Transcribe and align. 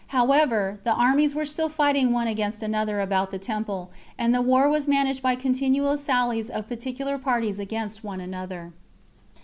However, 0.07 0.79
the 0.83 0.93
armies 0.95 1.35
were 1.35 1.45
still 1.45 1.69
fighting 1.69 2.11
one 2.11 2.25
against 2.25 2.63
another 2.63 2.99
about 3.01 3.29
the 3.29 3.37
temple, 3.37 3.91
and 4.17 4.33
the 4.33 4.41
war 4.41 4.67
was 4.67 4.87
managed 4.87 5.21
by 5.21 5.35
continual 5.35 5.95
sallies 5.95 6.49
of 6.49 6.67
particular 6.67 7.19
parties 7.19 7.59
against 7.59 8.03
one 8.03 8.19
another. 8.19 8.73